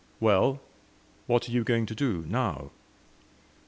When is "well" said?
0.19-0.59